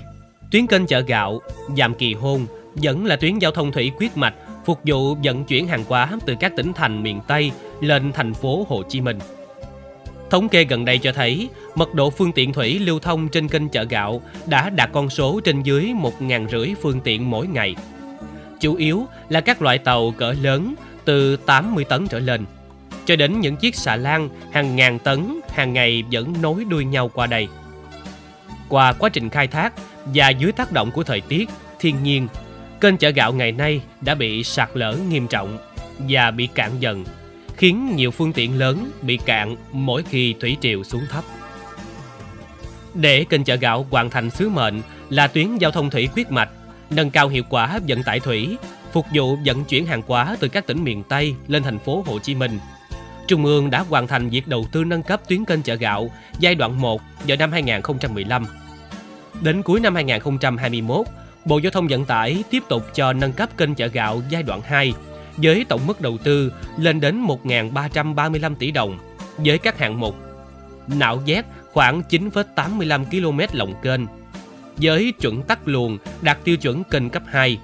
tuyến 0.52 0.68
kênh 0.68 0.88
chợ 0.88 1.00
gạo 1.00 1.40
giảm 1.78 1.94
kỳ 1.94 2.14
hôn 2.14 2.46
vẫn 2.82 3.06
là 3.06 3.16
tuyến 3.16 3.40
giao 3.40 3.52
thông 3.52 3.72
thủy 3.72 3.92
quyết 3.98 4.18
mạch 4.18 4.34
phục 4.66 4.80
vụ 4.84 5.16
vận 5.24 5.44
chuyển 5.46 5.68
hàng 5.68 5.84
hóa 5.88 6.10
từ 6.26 6.36
các 6.40 6.56
tỉnh 6.56 6.74
thành 6.74 7.04
miền 7.04 7.20
Tây 7.28 7.52
lên 7.82 8.12
thành 8.12 8.34
phố 8.34 8.66
Hồ 8.70 8.84
Chí 8.90 9.02
Minh. 9.02 9.20
Thống 10.30 10.50
kê 10.50 10.64
gần 10.64 10.86
đây 10.86 10.98
cho 10.98 11.12
thấy, 11.12 11.50
mật 11.76 11.94
độ 11.94 12.10
phương 12.10 12.32
tiện 12.32 12.54
thủy 12.54 12.80
lưu 12.80 13.00
thông 13.00 13.30
trên 13.30 13.48
kênh 13.48 13.70
chợ 13.70 13.84
gạo 13.84 14.22
đã 14.46 14.70
đạt 14.70 14.90
con 14.94 15.10
số 15.10 15.40
trên 15.44 15.64
dưới 15.64 15.94
1.500 16.20 16.76
phương 16.82 17.02
tiện 17.02 17.30
mỗi 17.30 17.48
ngày. 17.48 17.76
Chủ 18.60 18.76
yếu 18.76 19.06
là 19.30 19.42
các 19.42 19.62
loại 19.62 19.78
tàu 19.78 20.12
cỡ 20.12 20.34
lớn 20.42 20.76
từ 21.06 21.36
80 21.36 21.84
tấn 21.84 22.08
trở 22.08 22.20
lên, 22.20 22.46
cho 23.06 23.16
đến 23.16 23.40
những 23.40 23.56
chiếc 23.56 23.76
xà 23.76 23.96
lan 23.96 24.30
hàng 24.52 24.76
ngàn 24.76 25.00
tấn 25.00 25.40
hàng 25.50 25.74
ngày 25.74 26.04
vẫn 26.12 26.34
nối 26.42 26.64
đuôi 26.64 26.86
nhau 26.86 27.12
qua 27.14 27.28
đây. 27.28 27.48
Qua 28.70 28.94
quá 28.94 29.10
trình 29.10 29.30
khai 29.30 29.48
thác 29.48 29.74
và 30.06 30.30
dưới 30.30 30.52
tác 30.52 30.72
động 30.72 30.92
của 30.92 31.04
thời 31.04 31.22
tiết, 31.22 31.50
thiên 31.80 32.04
nhiên 32.04 32.28
kênh 32.82 32.98
chợ 32.98 33.10
gạo 33.10 33.34
ngày 33.34 33.52
nay 33.52 33.82
đã 34.02 34.16
bị 34.16 34.44
sạt 34.44 34.70
lở 34.74 34.98
nghiêm 35.10 35.28
trọng 35.28 35.58
và 36.10 36.32
bị 36.32 36.48
cạn 36.48 36.72
dần, 36.80 37.06
khiến 37.58 37.96
nhiều 37.96 38.12
phương 38.12 38.34
tiện 38.34 38.60
lớn 38.60 38.92
bị 39.02 39.18
cạn 39.26 39.56
mỗi 39.72 40.04
khi 40.04 40.36
thủy 40.40 40.58
triều 40.62 40.84
xuống 40.84 41.04
thấp. 41.10 41.24
Để 42.94 43.26
kênh 43.30 43.44
chợ 43.44 43.56
gạo 43.56 43.88
hoàn 43.90 44.10
thành 44.10 44.30
sứ 44.30 44.50
mệnh 44.50 44.82
là 45.10 45.28
tuyến 45.28 45.58
giao 45.58 45.72
thông 45.72 45.90
thủy 45.90 46.10
quyết 46.16 46.32
mạch, 46.32 46.50
nâng 46.90 47.10
cao 47.10 47.28
hiệu 47.28 47.44
quả 47.50 47.80
vận 47.88 48.04
tải 48.04 48.20
thủy, 48.20 48.58
phục 48.92 49.06
vụ 49.14 49.38
vận 49.46 49.64
chuyển 49.64 49.86
hàng 49.86 50.02
hóa 50.08 50.38
từ 50.40 50.48
các 50.48 50.68
tỉnh 50.68 50.84
miền 50.84 51.04
Tây 51.04 51.36
lên 51.48 51.64
thành 51.64 51.80
phố 51.80 52.04
Hồ 52.08 52.20
Chí 52.20 52.36
Minh. 52.36 52.60
Trung 53.28 53.46
ương 53.46 53.70
đã 53.70 53.80
hoàn 53.80 54.08
thành 54.08 54.30
việc 54.30 54.48
đầu 54.48 54.66
tư 54.72 54.84
nâng 54.84 55.04
cấp 55.04 55.22
tuyến 55.28 55.46
kênh 55.46 55.62
chợ 55.62 55.76
gạo 55.76 56.12
giai 56.40 56.56
đoạn 56.56 56.82
1 56.82 57.02
vào 57.28 57.38
năm 57.38 57.52
2015. 57.52 58.46
Đến 59.42 59.62
cuối 59.62 59.80
năm 59.80 59.96
2021, 59.96 61.06
Bộ 61.48 61.58
Giao 61.58 61.72
thông 61.72 61.88
Vận 61.88 62.06
tải 62.06 62.44
tiếp 62.50 62.64
tục 62.70 62.84
cho 62.96 63.14
nâng 63.14 63.34
cấp 63.34 63.58
kênh 63.58 63.76
chợ 63.76 63.88
gạo 63.88 64.22
giai 64.30 64.44
đoạn 64.44 64.62
2 64.62 64.94
với 65.38 65.66
tổng 65.70 65.88
mức 65.88 66.02
đầu 66.02 66.18
tư 66.18 66.54
lên 66.78 67.00
đến 67.00 67.26
1.335 67.26 68.56
tỷ 68.56 68.72
đồng 68.72 69.00
với 69.38 69.58
các 69.58 69.80
hạng 69.80 70.00
mục 70.00 70.16
nạo 70.88 71.18
vét 71.26 71.46
khoảng 71.72 72.02
9,85 72.10 73.06
km 73.06 73.58
lòng 73.58 73.74
kênh 73.82 74.02
với 74.78 75.14
chuẩn 75.22 75.44
tắc 75.44 75.68
luồng 75.68 75.98
đạt 76.22 76.38
tiêu 76.44 76.58
chuẩn 76.58 76.84
kênh 76.84 77.10
cấp 77.10 77.24
2 77.26 77.58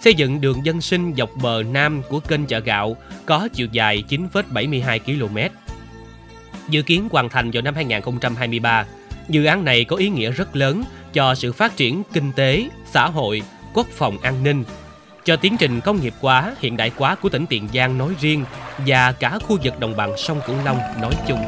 xây 0.00 0.14
dựng 0.14 0.40
đường 0.40 0.64
dân 0.64 0.80
sinh 0.80 1.14
dọc 1.16 1.30
bờ 1.42 1.62
nam 1.72 2.02
của 2.08 2.20
kênh 2.20 2.46
chợ 2.46 2.58
gạo 2.58 2.96
có 3.26 3.48
chiều 3.52 3.66
dài 3.72 4.04
9,72 4.08 4.98
km. 4.98 5.38
Dự 6.68 6.82
kiến 6.82 7.08
hoàn 7.12 7.28
thành 7.28 7.50
vào 7.50 7.62
năm 7.62 7.74
2023, 7.74 8.86
dự 9.28 9.44
án 9.44 9.64
này 9.64 9.84
có 9.84 9.96
ý 9.96 10.08
nghĩa 10.08 10.30
rất 10.30 10.56
lớn 10.56 10.82
cho 11.12 11.34
sự 11.34 11.52
phát 11.52 11.76
triển 11.76 12.02
kinh 12.12 12.32
tế, 12.32 12.68
xã 12.92 13.06
hội, 13.06 13.42
quốc 13.74 13.86
phòng 13.92 14.18
an 14.22 14.44
ninh, 14.44 14.64
cho 15.24 15.36
tiến 15.36 15.56
trình 15.58 15.80
công 15.80 16.00
nghiệp 16.00 16.14
hóa, 16.20 16.54
hiện 16.58 16.76
đại 16.76 16.92
hóa 16.96 17.14
của 17.14 17.28
tỉnh 17.28 17.46
Tiền 17.46 17.68
Giang 17.74 17.98
nói 17.98 18.14
riêng 18.20 18.44
và 18.86 19.12
cả 19.12 19.38
khu 19.48 19.58
vực 19.64 19.80
đồng 19.80 19.96
bằng 19.96 20.12
sông 20.16 20.40
Cửu 20.46 20.56
Long 20.64 20.78
nói 21.00 21.12
chung. 21.28 21.40